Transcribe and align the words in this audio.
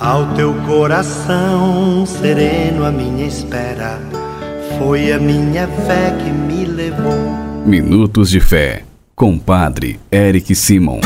Ao 0.00 0.34
teu 0.34 0.52
coração 0.66 2.04
sereno, 2.04 2.84
a 2.84 2.90
minha 2.90 3.24
espera 3.28 4.00
foi 4.76 5.12
a 5.12 5.20
minha 5.20 5.68
fé 5.68 6.10
que 6.18 6.30
me 6.30 6.64
levou. 6.64 7.14
Minutos 7.64 8.28
de 8.28 8.40
Fé, 8.40 8.82
com 9.14 9.38
Padre 9.38 10.00
Eric 10.10 10.52
Simon. 10.52 10.98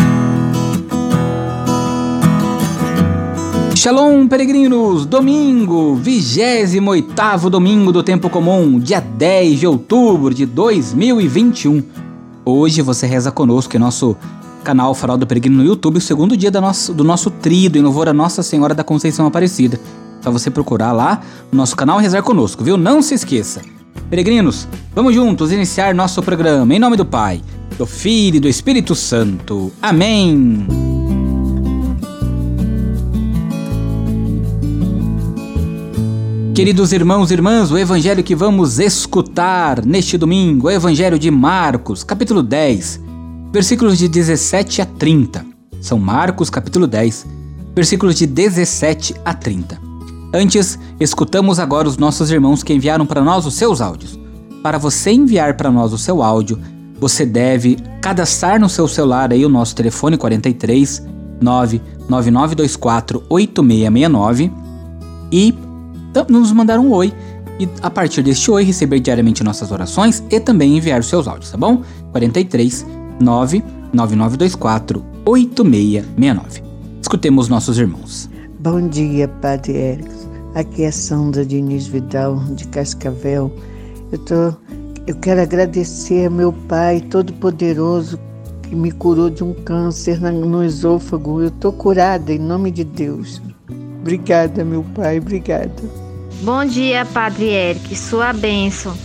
Shalom, 3.77 4.27
peregrinos! 4.27 5.05
Domingo, 5.05 5.95
28 5.97 7.51
domingo 7.51 7.93
do 7.93 8.03
tempo 8.03 8.31
comum, 8.31 8.81
dia 8.81 9.03
10 9.03 9.61
de 9.61 9.67
outubro 9.67 10.33
de 10.33 10.47
2021. 10.47 11.83
Hoje 12.43 12.81
você 12.81 13.07
reza 13.07 13.31
conosco 13.31 13.77
em 13.77 13.79
nosso 13.79 14.17
canal 14.69 14.93
Farol 14.93 15.17
do 15.17 15.27
Peregrino 15.27 15.57
no 15.57 15.65
YouTube, 15.65 15.97
o 15.97 16.01
segundo 16.01 16.37
dia 16.37 16.51
do 16.51 16.61
nosso, 16.61 16.93
do 16.93 17.03
nosso 17.03 17.31
trido 17.31 17.79
em 17.79 17.81
louvor 17.81 18.07
a 18.07 18.13
Nossa 18.13 18.43
Senhora 18.43 18.75
da 18.75 18.85
Conceição 18.85 19.27
Aparecida. 19.27 19.81
Só 20.21 20.31
você 20.31 20.51
procurar 20.51 20.93
lá 20.93 21.23
no 21.51 21.57
nosso 21.57 21.75
canal 21.75 21.99
e 21.99 22.03
rezar 22.03 22.23
conosco, 22.23 22.63
viu? 22.63 22.77
Não 22.77 23.01
se 23.01 23.15
esqueça. 23.15 23.63
Peregrinos, 24.11 24.69
vamos 24.95 25.15
juntos 25.15 25.53
iniciar 25.53 25.95
nosso 25.95 26.23
programa 26.23 26.75
em 26.75 26.79
nome 26.79 26.99
do 26.99 27.07
Pai, 27.07 27.41
do 27.79 27.87
Filho 27.87 28.37
e 28.37 28.41
do 28.41 28.47
Espírito 28.47 28.95
Santo. 28.95 29.73
Amém. 29.81 30.67
Queridos 36.55 36.93
irmãos 36.93 37.31
e 37.31 37.35
irmãs, 37.35 37.71
o 37.71 37.79
evangelho 37.79 38.23
que 38.23 38.35
vamos 38.35 38.79
escutar 38.79 39.83
neste 39.83 40.19
domingo 40.19 40.69
é 40.69 40.75
o 40.75 40.77
evangelho 40.77 41.19
de 41.19 41.31
Marcos, 41.31 42.05
capítulo 42.05 42.43
10, 42.43 43.08
versículos 43.51 43.99
de 43.99 44.09
17 44.09 44.83
a 44.83 44.87
30. 44.87 45.45
São 45.81 45.99
Marcos, 45.99 46.51
capítulo 46.51 46.87
10, 46.87 47.27
versículos 47.75 48.15
de 48.15 48.27
17 48.27 49.15
a 49.25 49.33
30. 49.33 49.81
Antes, 50.35 50.79
escutamos 51.01 51.59
agora 51.59 51.89
os 51.89 51.97
nossos 51.97 52.31
irmãos 52.31 52.63
que 52.63 52.75
enviaram 52.75 53.07
para 53.07 53.23
nós 53.23 53.47
os 53.47 53.55
seus 53.55 53.81
áudios. 53.81 54.19
Para 54.63 54.77
você 54.77 55.11
enviar 55.11 55.57
para 55.57 55.71
nós 55.71 55.93
o 55.93 55.99
seu 55.99 56.23
áudio, 56.23 56.59
você 57.01 57.25
deve 57.25 57.79
cadastrar 58.03 58.61
no 58.61 58.69
seu 58.69 58.87
celular 58.87 59.33
aí 59.33 59.45
o 59.45 59.49
nosso 59.49 59.75
telefone 59.75 60.19
43 60.19 61.07
99924 61.41 63.25
8669 63.29 64.53
e 65.31 65.55
nos 66.29 66.53
mandar 66.53 66.79
um 66.79 66.93
oi. 66.93 67.15
E 67.61 67.69
a 67.81 67.91
partir 67.91 68.23
deste 68.23 68.51
oi, 68.51 68.63
receber 68.65 69.01
diariamente 69.01 69.43
nossas 69.43 69.73
orações 69.73 70.23
e 70.31 70.39
também 70.39 70.77
enviar 70.77 71.01
os 71.01 71.07
seus 71.07 71.27
áudios, 71.27 71.51
tá 71.51 71.57
bom? 71.57 71.83
43 72.13 72.98
99924 73.21 75.05
8669. 75.25 76.63
Escutemos 77.01 77.49
nossos 77.49 77.79
irmãos. 77.79 78.29
Bom 78.61 78.89
dia, 78.89 79.29
Padre 79.29 79.77
Érico. 79.77 80.29
Aqui 80.55 80.83
é 80.83 80.91
Sandra 80.91 81.45
Diniz 81.45 81.87
Vidal, 81.87 82.37
de 82.55 82.67
Cascavel. 82.69 83.53
Eu, 84.11 84.19
tô, 84.19 84.55
eu 85.07 85.15
quero 85.17 85.41
agradecer 85.41 86.27
a 86.27 86.31
meu 86.31 86.53
Pai 86.53 87.01
Todo-Poderoso 87.01 88.19
que 88.63 88.75
me 88.75 88.91
curou 88.91 89.31
de 89.31 89.45
um 89.45 89.55
câncer 89.55 90.21
no 90.21 90.65
esôfago. 90.65 91.41
Eu 91.41 91.49
estou 91.49 91.73
curada 91.73 92.33
em 92.33 92.39
nome 92.39 92.71
de 92.71 92.85
Deus. 92.85 93.41
Obrigada, 94.01 94.65
meu 94.65 94.83
Pai, 94.95 95.19
obrigada. 95.19 95.73
Bom 96.43 96.65
dia, 96.65 97.05
Padre 97.07 97.47
Eric, 97.47 97.97
sua 97.97 98.33
bênção. 98.33 98.97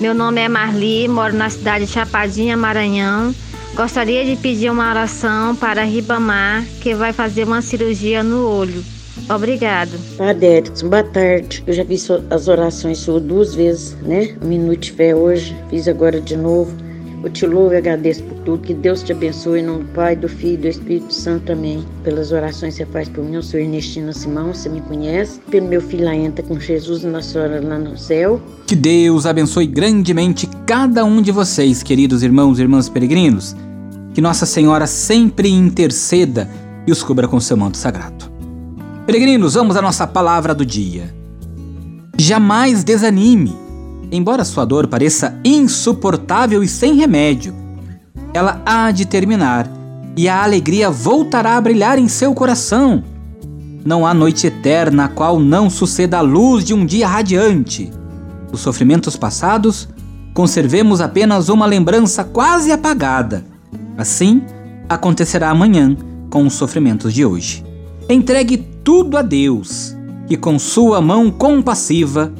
Meu 0.00 0.14
nome 0.14 0.40
é 0.40 0.48
Marli, 0.48 1.08
moro 1.08 1.34
na 1.34 1.48
cidade 1.48 1.86
de 1.86 1.92
Chapadinha, 1.92 2.56
Maranhão. 2.56 3.34
Gostaria 3.74 4.24
de 4.24 4.36
pedir 4.36 4.70
uma 4.70 4.88
oração 4.88 5.56
para 5.56 5.82
Ribamar, 5.82 6.64
que 6.80 6.94
vai 6.94 7.12
fazer 7.12 7.42
uma 7.42 7.60
cirurgia 7.60 8.22
no 8.22 8.48
olho. 8.48 8.84
Obrigado. 9.28 9.90
Padre 10.16 10.46
Erickson, 10.46 10.88
boa 10.88 11.02
tarde. 11.02 11.64
Eu 11.66 11.72
já 11.72 11.82
vi 11.82 11.96
as 12.30 12.46
orações 12.46 12.98
suas 12.98 13.22
duas 13.22 13.54
vezes, 13.56 13.96
né? 14.02 14.36
Um 14.40 14.46
minuto 14.46 14.78
de 14.78 14.92
fé 14.92 15.16
hoje, 15.16 15.56
fiz 15.70 15.88
agora 15.88 16.20
de 16.20 16.36
novo. 16.36 16.72
Eu 17.24 17.30
te 17.30 17.46
louvo 17.46 17.74
e 17.74 17.78
agradeço 17.78 18.22
por 18.22 18.38
tudo. 18.40 18.62
Que 18.62 18.74
Deus 18.74 19.02
te 19.02 19.10
abençoe 19.10 19.60
em 19.60 19.64
nome 19.64 19.84
do 19.84 19.92
Pai, 19.92 20.14
do 20.14 20.28
Filho 20.28 20.54
e 20.54 20.56
do 20.58 20.68
Espírito 20.68 21.12
Santo 21.12 21.46
também. 21.46 21.82
Pelas 22.04 22.30
orações 22.30 22.76
que 22.76 22.84
você 22.84 22.92
faz 22.92 23.08
por 23.08 23.24
mim. 23.24 23.34
Eu 23.34 23.42
sou 23.42 23.58
Ernestina 23.58 24.12
Simão, 24.12 24.52
você 24.52 24.68
me 24.68 24.82
conhece. 24.82 25.40
Pelo 25.50 25.66
meu 25.66 25.80
filho 25.80 26.04
lá 26.04 26.14
entra 26.14 26.44
com 26.44 26.60
Jesus 26.60 27.02
e 27.02 27.06
Nossa 27.06 27.30
Senhora 27.30 27.60
lá 27.60 27.78
no 27.78 27.96
céu. 27.96 28.40
Que 28.66 28.76
Deus 28.76 29.24
abençoe 29.24 29.66
grandemente 29.66 30.46
cada 30.66 31.04
um 31.04 31.22
de 31.22 31.32
vocês, 31.32 31.82
queridos 31.82 32.22
irmãos 32.22 32.58
e 32.58 32.62
irmãs 32.62 32.90
peregrinos. 32.90 33.56
Que 34.14 34.20
Nossa 34.20 34.46
Senhora 34.46 34.86
sempre 34.86 35.50
interceda 35.50 36.48
e 36.86 36.92
os 36.92 37.02
cubra 37.02 37.26
com 37.26 37.40
seu 37.40 37.56
manto 37.56 37.76
sagrado. 37.76 38.30
Peregrinos, 39.04 39.54
vamos 39.54 39.76
à 39.76 39.82
nossa 39.82 40.06
palavra 40.06 40.54
do 40.54 40.64
dia. 40.64 41.12
Jamais 42.16 42.84
desanime. 42.84 43.56
Embora 44.12 44.44
sua 44.44 44.64
dor 44.64 44.86
pareça 44.86 45.36
insuportável 45.44 46.62
e 46.62 46.68
sem 46.68 46.94
remédio, 46.94 47.52
ela 48.32 48.62
há 48.64 48.92
de 48.92 49.04
terminar 49.04 49.68
e 50.16 50.28
a 50.28 50.44
alegria 50.44 50.92
voltará 50.92 51.56
a 51.56 51.60
brilhar 51.60 51.98
em 51.98 52.06
seu 52.06 52.32
coração. 52.34 53.02
Não 53.84 54.06
há 54.06 54.14
noite 54.14 54.46
eterna 54.46 55.06
a 55.06 55.08
qual 55.08 55.40
não 55.40 55.68
suceda 55.68 56.18
a 56.18 56.22
luz 56.22 56.64
de 56.64 56.72
um 56.72 56.86
dia 56.86 57.08
radiante. 57.08 57.90
Os 58.52 58.60
sofrimentos 58.60 59.16
passados, 59.16 59.88
conservemos 60.32 61.00
apenas 61.00 61.48
uma 61.48 61.66
lembrança 61.66 62.22
quase 62.22 62.70
apagada 62.70 63.53
Assim, 63.96 64.42
acontecerá 64.88 65.50
amanhã 65.50 65.96
com 66.30 66.46
os 66.46 66.54
sofrimentos 66.54 67.14
de 67.14 67.24
hoje. 67.24 67.64
Entregue 68.08 68.58
tudo 68.82 69.16
a 69.16 69.22
Deus, 69.22 69.96
que 70.26 70.36
com 70.36 70.58
sua 70.58 71.00
mão 71.00 71.30
compassiva 71.30 72.32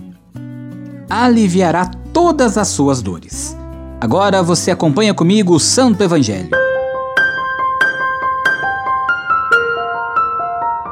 aliviará 1.08 1.86
todas 2.12 2.58
as 2.58 2.68
suas 2.68 3.00
dores. 3.00 3.56
Agora 4.00 4.42
você 4.42 4.70
acompanha 4.70 5.14
comigo 5.14 5.54
o 5.54 5.60
Santo 5.60 6.02
Evangelho. 6.02 6.50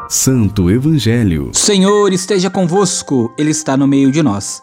Santo 0.08 0.70
Evangelho. 0.70 1.50
Senhor 1.52 2.12
esteja 2.12 2.50
convosco, 2.50 3.34
Ele 3.36 3.50
está 3.50 3.76
no 3.76 3.86
meio 3.86 4.12
de 4.12 4.22
nós. 4.22 4.60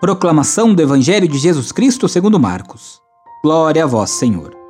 Proclamação 0.00 0.74
do 0.74 0.80
Evangelho 0.80 1.28
de 1.28 1.38
Jesus 1.38 1.72
Cristo 1.72 2.08
segundo 2.08 2.40
Marcos. 2.40 3.00
Glória 3.44 3.84
a 3.84 3.86
vós, 3.86 4.10
Senhor. 4.10 4.61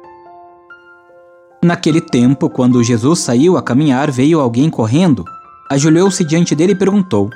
Naquele 1.65 2.01
tempo, 2.01 2.51
quando 2.51 2.83
Jesus 2.83 3.21
saiu 3.21 3.57
a 3.57 3.63
caminhar, 3.63 4.11
veio 4.11 4.41
alguém 4.41 4.69
correndo, 4.69 5.25
ajoelhou-se 5.71 6.25
diante 6.25 6.57
dele 6.57 6.73
e 6.73 6.77
perguntou: 6.77 7.31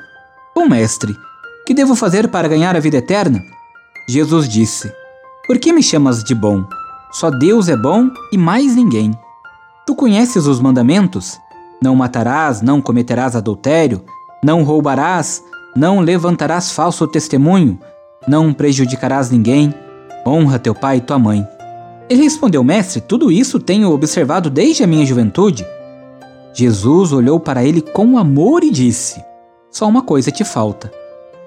Bom 0.53 0.69
mestre, 0.69 1.17
que 1.65 1.73
devo 1.73 1.95
fazer 1.95 2.27
para 2.29 2.49
ganhar 2.49 2.75
a 2.75 2.81
vida 2.81 2.97
eterna? 2.97 3.41
Jesus 4.09 4.49
disse: 4.49 4.93
Por 5.47 5.61
que 5.61 5.73
me 5.73 5.81
chamas 5.81 6.25
de 6.25 6.35
bom? 6.35 6.65
Só 7.13 7.31
Deus 7.31 7.69
é 7.69 7.77
bom 7.77 8.11
e 8.33 8.37
mais 8.37 8.75
ninguém. 8.75 9.13
Tu 9.87 9.95
conheces 9.95 10.47
os 10.47 10.61
mandamentos? 10.61 11.39
Não 11.81 11.95
matarás, 11.95 12.61
não 12.61 12.83
cometerás 12.83 13.37
adultério, 13.37 14.03
não 14.43 14.65
roubarás, 14.65 15.41
não 15.77 16.01
levantarás 16.01 16.73
falso 16.73 17.07
testemunho, 17.07 17.79
não 18.27 18.53
prejudicarás 18.53 19.31
ninguém, 19.31 19.73
honra 20.27 20.59
teu 20.59 20.75
pai 20.75 20.97
e 20.97 21.01
tua 21.01 21.17
mãe. 21.17 21.47
Ele 22.09 22.23
respondeu: 22.23 22.63
Mestre, 22.63 23.01
tudo 23.01 23.33
isso 23.33 23.59
tenho 23.59 23.91
observado 23.91 24.49
desde 24.49 24.85
a 24.85 24.87
minha 24.87 25.05
juventude. 25.05 25.67
Jesus 26.55 27.13
olhou 27.13 27.39
para 27.39 27.65
ele 27.65 27.81
com 27.81 28.17
amor 28.17 28.63
e 28.63 28.71
disse: 28.71 29.23
Só 29.71 29.89
uma 29.89 30.03
coisa 30.03 30.31
te 30.31 30.45
falta. 30.45 30.93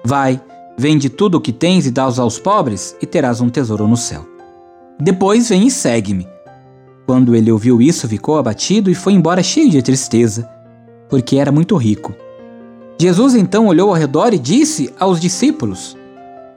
Vai, 0.04 0.40
vende 0.78 1.08
tudo 1.08 1.38
o 1.38 1.40
que 1.40 1.52
tens 1.52 1.86
e 1.86 1.90
dá-os 1.90 2.18
aos 2.18 2.38
pobres, 2.38 2.96
e 3.00 3.06
terás 3.06 3.40
um 3.40 3.48
tesouro 3.48 3.88
no 3.88 3.96
céu. 3.96 4.26
Depois 5.00 5.48
vem 5.48 5.66
e 5.66 5.70
segue-me. 5.70 6.28
Quando 7.06 7.34
ele 7.34 7.50
ouviu 7.50 7.80
isso, 7.80 8.06
ficou 8.06 8.38
abatido 8.38 8.90
e 8.90 8.94
foi 8.94 9.14
embora 9.14 9.42
cheio 9.42 9.70
de 9.70 9.82
tristeza, 9.82 10.48
porque 11.08 11.36
era 11.36 11.50
muito 11.50 11.76
rico. 11.76 12.14
Jesus 13.00 13.34
então 13.34 13.66
olhou 13.66 13.88
ao 13.88 13.96
redor 13.96 14.34
e 14.34 14.38
disse 14.38 14.92
aos 15.00 15.18
discípulos: 15.18 15.96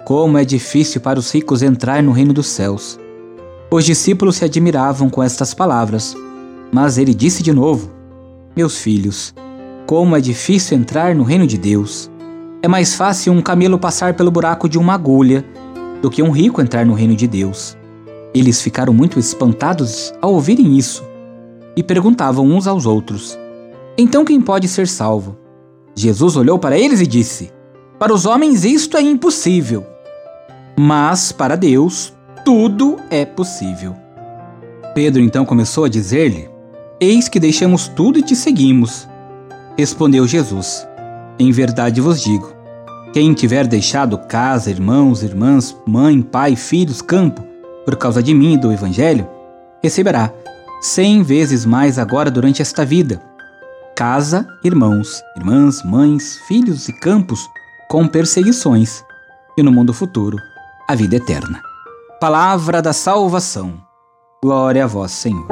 Como 0.06 0.38
é 0.38 0.44
difícil 0.44 1.00
para 1.00 1.18
os 1.18 1.34
ricos 1.34 1.64
entrar 1.64 2.04
no 2.04 2.12
reino 2.12 2.34
dos 2.34 2.48
céus. 2.48 3.00
Os 3.74 3.86
discípulos 3.86 4.36
se 4.36 4.46
admiravam 4.46 5.10
com 5.10 5.24
estas 5.24 5.52
palavras, 5.52 6.16
mas 6.72 7.00
ele 7.00 7.12
disse 7.12 7.42
de 7.42 7.52
novo: 7.52 7.90
Meus 8.56 8.78
filhos, 8.78 9.34
como 9.88 10.16
é 10.16 10.22
difícil 10.22 10.78
entrar 10.78 11.16
no 11.16 11.24
reino 11.24 11.48
de 11.48 11.58
Deus. 11.58 12.08
É 12.62 12.68
mais 12.68 12.94
fácil 12.94 13.34
um 13.34 13.42
camelo 13.42 13.80
passar 13.80 14.14
pelo 14.14 14.30
buraco 14.30 14.70
de 14.70 14.78
uma 14.78 14.94
agulha 14.94 15.44
do 16.04 16.12
que 16.12 16.22
um 16.22 16.30
rico 16.30 16.62
entrar 16.62 16.86
no 16.86 16.94
reino 16.94 17.16
de 17.16 17.26
Deus. 17.26 17.76
Eles 18.32 18.62
ficaram 18.62 18.94
muito 18.94 19.18
espantados 19.18 20.14
ao 20.22 20.36
ouvirem 20.36 20.78
isso 20.78 21.04
e 21.76 21.82
perguntavam 21.82 22.46
uns 22.46 22.68
aos 22.68 22.86
outros: 22.86 23.40
Então 23.98 24.24
quem 24.24 24.40
pode 24.40 24.68
ser 24.68 24.88
salvo? 24.88 25.36
Jesus 25.96 26.36
olhou 26.36 26.60
para 26.60 26.78
eles 26.78 27.02
e 27.02 27.08
disse: 27.08 27.52
Para 27.98 28.14
os 28.14 28.28
homens 28.28 28.64
isto 28.64 28.98
é 28.98 29.02
impossível, 29.02 29.84
mas 30.78 31.32
para 31.32 31.56
Deus 31.56 32.14
tudo 32.44 32.98
é 33.10 33.26
possível. 33.26 33.96
Pedro 34.94 35.22
então 35.22 35.46
começou 35.46 35.86
a 35.86 35.90
dizer-lhe: 35.90 36.50
Eis 37.00 37.28
que 37.28 37.40
deixamos 37.40 37.88
tudo 37.88 38.20
e 38.20 38.22
te 38.22 38.36
seguimos. 38.36 39.08
Respondeu 39.78 40.28
Jesus: 40.28 40.88
Em 41.40 41.52
verdade 41.52 42.02
vos 42.02 42.22
digo: 42.22 42.54
quem 43.14 43.34
tiver 43.34 43.68
deixado 43.68 44.18
casa, 44.18 44.70
irmãos, 44.70 45.24
irmãs, 45.24 45.76
mãe, 45.86 46.22
pai, 46.22 46.56
filhos, 46.56 47.02
campo, 47.02 47.44
por 47.86 47.96
causa 47.96 48.22
de 48.22 48.34
mim 48.34 48.54
e 48.54 48.58
do 48.58 48.72
Evangelho, 48.72 49.28
receberá 49.82 50.32
cem 50.82 51.24
vezes 51.24 51.66
mais 51.66 51.98
agora 51.98 52.30
durante 52.30 52.62
esta 52.62 52.84
vida. 52.84 53.22
Casa, 53.96 54.48
irmãos, 54.64 55.22
irmãs, 55.38 55.84
mães, 55.84 56.38
filhos 56.48 56.90
e 56.90 56.94
campos 56.94 57.48
com 57.88 58.08
perseguições, 58.08 59.04
e 59.56 59.62
no 59.62 59.72
mundo 59.72 59.94
futuro, 59.94 60.38
a 60.88 60.96
vida 60.96 61.16
eterna. 61.16 61.73
Palavra 62.24 62.82
da 62.82 62.94
salvação. 62.94 63.74
Glória 64.42 64.86
a 64.86 64.88
vós, 64.88 65.12
Senhor. 65.12 65.46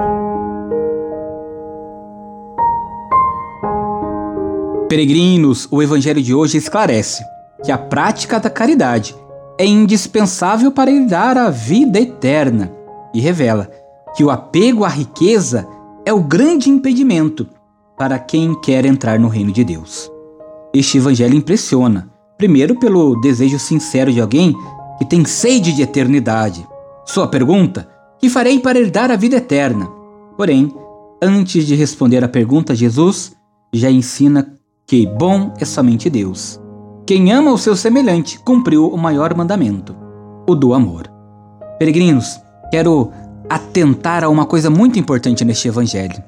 Peregrinos, 4.87 5.67
o 5.69 5.83
Evangelho 5.83 6.21
de 6.21 6.33
hoje 6.33 6.57
esclarece 6.57 7.25
que 7.61 7.73
a 7.73 7.77
prática 7.77 8.39
da 8.39 8.49
caridade 8.49 9.13
é 9.59 9.65
indispensável 9.65 10.71
para 10.71 10.89
herdar 10.89 11.37
a 11.37 11.49
vida 11.49 11.99
eterna 11.99 12.71
e 13.13 13.19
revela 13.19 13.69
que 14.15 14.23
o 14.23 14.29
apego 14.29 14.85
à 14.85 14.87
riqueza 14.87 15.67
é 16.05 16.13
o 16.13 16.23
grande 16.23 16.69
impedimento 16.69 17.49
para 17.97 18.17
quem 18.17 18.55
quer 18.61 18.85
entrar 18.85 19.19
no 19.19 19.27
reino 19.27 19.51
de 19.51 19.65
Deus. 19.65 20.09
Este 20.73 20.99
evangelho 20.99 21.35
impressiona, 21.35 22.09
primeiro 22.37 22.79
pelo 22.79 23.19
desejo 23.19 23.59
sincero 23.59 24.09
de 24.09 24.21
alguém 24.21 24.55
que 25.01 25.05
tem 25.05 25.25
sede 25.25 25.73
de 25.73 25.81
eternidade. 25.81 26.63
Sua 27.03 27.27
pergunta: 27.27 27.89
Que 28.19 28.29
farei 28.29 28.59
para 28.59 28.77
herdar 28.77 29.09
a 29.09 29.15
vida 29.15 29.37
eterna? 29.37 29.89
Porém, 30.37 30.71
antes 31.19 31.65
de 31.65 31.73
responder 31.73 32.23
à 32.23 32.27
pergunta, 32.27 32.75
Jesus 32.75 33.35
já 33.73 33.89
ensina 33.89 34.53
que 34.85 35.07
bom 35.07 35.55
é 35.59 35.65
somente 35.65 36.07
Deus. 36.07 36.61
Quem 37.03 37.31
ama 37.31 37.51
o 37.51 37.57
seu 37.57 37.75
semelhante 37.75 38.37
cumpriu 38.41 38.87
o 38.89 38.95
maior 38.95 39.35
mandamento, 39.35 39.95
o 40.47 40.53
do 40.53 40.71
amor. 40.71 41.11
Peregrinos, 41.79 42.39
quero 42.69 43.11
atentar 43.49 44.23
a 44.23 44.29
uma 44.29 44.45
coisa 44.45 44.69
muito 44.69 44.99
importante 44.99 45.43
neste 45.43 45.67
evangelho. 45.67 46.23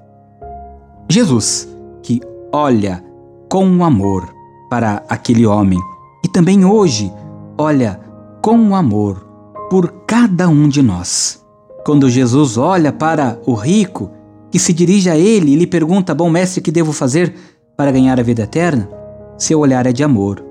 Jesus, 1.07 1.69
que 2.01 2.19
olha 2.51 3.03
com 3.47 3.85
amor 3.85 4.33
para 4.67 5.03
aquele 5.07 5.45
homem 5.45 5.77
e 6.25 6.27
também 6.27 6.65
hoje 6.65 7.13
olha 7.55 8.02
com 8.43 8.75
amor 8.75 9.25
por 9.69 10.03
cada 10.05 10.47
um 10.47 10.67
de 10.67 10.83
nós. 10.83 11.43
Quando 11.85 12.09
Jesus 12.09 12.57
olha 12.57 12.91
para 12.91 13.39
o 13.45 13.55
rico 13.55 14.11
que 14.51 14.59
se 14.59 14.73
dirige 14.73 15.09
a 15.09 15.17
ele 15.17 15.53
e 15.53 15.55
lhe 15.55 15.65
pergunta: 15.65 16.13
Bom 16.13 16.29
mestre, 16.29 16.61
que 16.61 16.71
devo 16.71 16.93
fazer 16.93 17.33
para 17.75 17.91
ganhar 17.91 18.19
a 18.19 18.23
vida 18.23 18.43
eterna? 18.43 18.87
Seu 19.37 19.59
olhar 19.59 19.87
é 19.87 19.91
de 19.91 20.03
amor. 20.03 20.43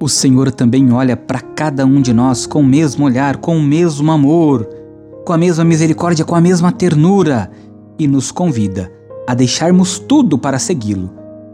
O 0.00 0.08
Senhor 0.08 0.50
também 0.52 0.92
olha 0.92 1.16
para 1.16 1.40
cada 1.40 1.84
um 1.84 2.00
de 2.00 2.14
nós 2.14 2.46
com 2.46 2.60
o 2.60 2.66
mesmo 2.66 3.04
olhar, 3.04 3.36
com 3.36 3.58
o 3.58 3.62
mesmo 3.62 4.10
amor 4.10 4.78
com 5.28 5.34
a 5.34 5.36
mesma 5.36 5.62
misericórdia, 5.62 6.24
com 6.24 6.34
a 6.34 6.40
mesma 6.40 6.72
ternura 6.72 7.50
e 7.98 8.08
nos 8.08 8.32
convida 8.32 8.90
a 9.26 9.34
deixarmos 9.34 9.98
tudo 9.98 10.38
para 10.38 10.58
segui-lo. 10.58 11.10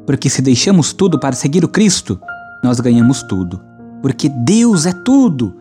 Porque 0.07 0.31
se 0.31 0.41
deixamos 0.41 0.93
tudo 0.93 1.19
para 1.19 1.35
seguir 1.35 1.65
o 1.65 1.69
Cristo, 1.69 2.21
nós 2.63 2.79
ganhamos 2.79 3.25
tudo. 3.25 3.74
Porque 4.05 4.29
Deus 4.29 4.85
é 4.85 4.93
tudo, 4.93 5.55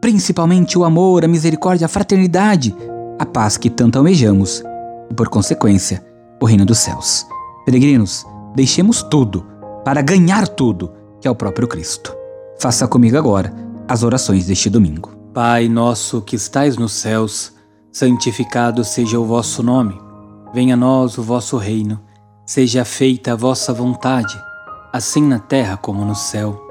principalmente 0.00 0.78
o 0.78 0.84
amor, 0.84 1.24
a 1.24 1.28
misericórdia, 1.28 1.86
a 1.86 1.88
fraternidade, 1.88 2.72
a 3.18 3.26
paz 3.26 3.56
que 3.56 3.68
tanto 3.68 3.98
almejamos 3.98 4.62
e, 5.10 5.14
por 5.14 5.28
consequência, 5.28 6.00
o 6.40 6.46
reino 6.46 6.64
dos 6.64 6.78
céus. 6.78 7.26
Peregrinos, 7.64 8.24
deixemos 8.54 9.02
tudo 9.02 9.44
para 9.84 10.00
ganhar 10.00 10.46
tudo, 10.46 10.92
que 11.20 11.26
é 11.26 11.30
o 11.30 11.34
próprio 11.34 11.66
Cristo. 11.66 12.14
Faça 12.60 12.86
comigo 12.86 13.18
agora 13.18 13.52
as 13.88 14.04
orações 14.04 14.46
deste 14.46 14.70
domingo. 14.70 15.10
Pai 15.34 15.68
nosso 15.68 16.22
que 16.22 16.36
estais 16.36 16.76
nos 16.76 16.92
céus, 16.92 17.52
santificado 17.90 18.84
seja 18.84 19.18
o 19.18 19.26
vosso 19.26 19.60
nome. 19.60 20.00
Venha 20.54 20.74
a 20.74 20.76
nós 20.76 21.18
o 21.18 21.22
vosso 21.24 21.56
reino. 21.56 22.00
Seja 22.46 22.84
feita 22.84 23.32
a 23.32 23.36
vossa 23.36 23.72
vontade, 23.72 24.40
assim 24.92 25.26
na 25.26 25.40
terra 25.40 25.76
como 25.76 26.04
no 26.04 26.14
céu. 26.14 26.70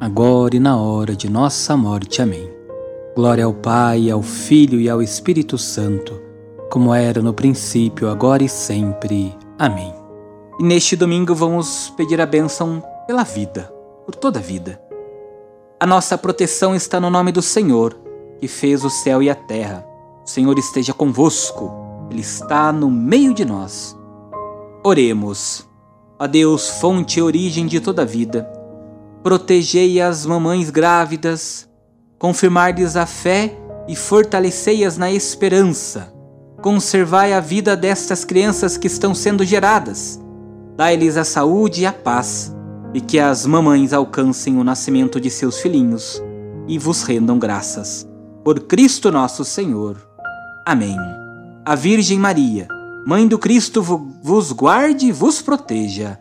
agora 0.00 0.56
e 0.56 0.58
na 0.58 0.78
hora 0.78 1.14
de 1.14 1.28
nossa 1.28 1.76
morte. 1.76 2.22
Amém. 2.22 2.50
Glória 3.14 3.44
ao 3.44 3.52
Pai, 3.52 4.10
ao 4.10 4.22
Filho 4.22 4.80
e 4.80 4.88
ao 4.88 5.02
Espírito 5.02 5.58
Santo, 5.58 6.18
como 6.70 6.94
era 6.94 7.20
no 7.20 7.34
princípio, 7.34 8.08
agora 8.08 8.42
e 8.42 8.48
sempre. 8.48 9.36
Amém. 9.58 9.92
E 10.58 10.64
neste 10.64 10.96
domingo 10.96 11.34
vamos 11.34 11.92
pedir 11.98 12.18
a 12.18 12.26
bênção 12.26 12.82
pela 13.06 13.24
vida, 13.24 13.70
por 14.06 14.14
toda 14.14 14.38
a 14.38 14.42
vida. 14.42 14.80
A 15.78 15.86
nossa 15.86 16.16
proteção 16.16 16.74
está 16.74 16.98
no 16.98 17.10
nome 17.10 17.30
do 17.30 17.42
Senhor, 17.42 17.98
que 18.38 18.48
fez 18.48 18.82
o 18.84 18.90
céu 18.90 19.22
e 19.22 19.28
a 19.28 19.34
terra. 19.34 19.86
O 20.24 20.28
Senhor 20.28 20.58
esteja 20.58 20.94
convosco, 20.94 21.70
Ele 22.10 22.20
está 22.20 22.72
no 22.72 22.90
meio 22.90 23.34
de 23.34 23.44
nós. 23.44 23.96
Oremos. 24.82 25.66
A 26.18 26.26
Deus, 26.26 26.68
fonte 26.68 27.18
e 27.18 27.22
origem 27.22 27.66
de 27.66 27.80
toda 27.80 28.02
a 28.02 28.04
vida, 28.04 28.59
protegei 29.22 30.00
as 30.00 30.24
mamães 30.24 30.70
grávidas, 30.70 31.68
confirmar-lhes 32.18 32.96
a 32.96 33.06
fé 33.06 33.56
e 33.88 33.94
fortalecei-as 33.96 34.96
na 34.96 35.10
esperança. 35.10 36.12
Conservai 36.62 37.32
a 37.32 37.40
vida 37.40 37.76
destas 37.76 38.24
crianças 38.24 38.76
que 38.76 38.86
estão 38.86 39.14
sendo 39.14 39.44
geradas. 39.44 40.20
Dai-lhes 40.76 41.16
a 41.16 41.24
saúde 41.24 41.82
e 41.82 41.86
a 41.86 41.92
paz, 41.92 42.54
e 42.92 43.00
que 43.00 43.18
as 43.18 43.46
mamães 43.46 43.92
alcancem 43.92 44.58
o 44.58 44.64
nascimento 44.64 45.20
de 45.20 45.30
seus 45.30 45.60
filhinhos 45.60 46.22
e 46.66 46.78
vos 46.78 47.02
rendam 47.02 47.38
graças. 47.38 48.08
Por 48.44 48.60
Cristo 48.60 49.10
nosso 49.10 49.44
Senhor. 49.44 49.96
Amém. 50.66 50.96
A 51.64 51.74
Virgem 51.74 52.18
Maria, 52.18 52.68
Mãe 53.06 53.26
do 53.26 53.38
Cristo, 53.38 53.82
vos 53.82 54.52
guarde 54.52 55.06
e 55.06 55.12
vos 55.12 55.40
proteja. 55.40 56.18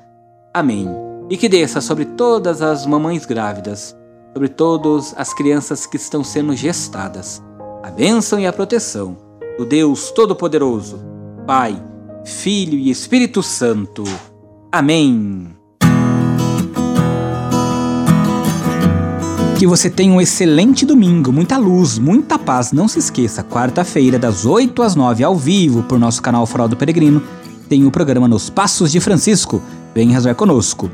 Amém. 0.53 1.08
E 1.29 1.37
que 1.37 1.47
desça 1.47 1.79
sobre 1.79 2.05
todas 2.05 2.59
as 2.59 2.87
mamães 2.87 3.23
grávidas, 3.23 3.95
sobre 4.33 4.49
todas 4.49 5.13
as 5.15 5.31
crianças 5.31 5.85
que 5.85 5.95
estão 5.95 6.23
sendo 6.23 6.55
gestadas, 6.55 7.39
a 7.83 7.91
bênção 7.91 8.39
e 8.39 8.47
a 8.47 8.53
proteção 8.53 9.15
do 9.55 9.63
Deus 9.63 10.09
Todo-Poderoso, 10.09 10.99
Pai, 11.45 11.79
Filho 12.25 12.79
e 12.79 12.89
Espírito 12.89 13.43
Santo. 13.43 14.03
Amém. 14.71 15.49
Que 19.59 19.67
você 19.67 19.87
tenha 19.87 20.11
um 20.11 20.21
excelente 20.21 20.83
domingo, 20.83 21.31
muita 21.31 21.57
luz, 21.57 21.99
muita 21.99 22.39
paz. 22.39 22.71
Não 22.71 22.87
se 22.87 22.97
esqueça, 22.97 23.43
quarta-feira, 23.43 24.17
das 24.17 24.47
8 24.47 24.81
às 24.81 24.95
9, 24.95 25.23
ao 25.23 25.35
vivo, 25.35 25.83
por 25.83 25.99
nosso 25.99 26.23
canal 26.23 26.47
Farol 26.47 26.69
do 26.69 26.77
Peregrino, 26.77 27.21
tem 27.67 27.85
o 27.85 27.91
programa 27.91 28.27
Nos 28.27 28.49
Passos 28.49 28.91
de 28.91 28.99
Francisco. 28.99 29.61
Vem 29.93 30.09
rezar 30.09 30.33
conosco 30.33 30.89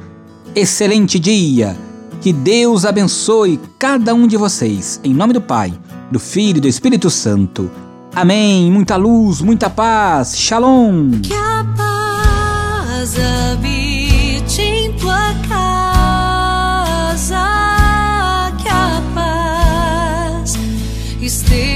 excelente 0.56 1.20
dia. 1.20 1.78
Que 2.22 2.32
Deus 2.32 2.86
abençoe 2.86 3.60
cada 3.78 4.14
um 4.14 4.26
de 4.26 4.38
vocês. 4.38 5.00
Em 5.04 5.14
nome 5.14 5.34
do 5.34 5.42
Pai, 5.42 5.74
do 6.10 6.20
Filho 6.20 6.58
e 6.58 6.62
do 6.62 6.68
Espírito 6.68 7.10
Santo. 7.10 7.70
Amém. 8.16 8.72
Muita 8.72 8.96
luz, 8.96 9.42
muita 9.42 9.70
paz. 9.70 10.38
Shalom. 10.38 11.20
Que 11.22 11.34
a 11.34 11.66
paz 11.76 13.16
habite 13.20 14.62
em 14.62 14.94
tua 14.94 15.34
casa. 15.50 17.36
Que 18.58 18.70
a 18.70 19.04
paz 19.14 20.54
esteja. 21.22 21.75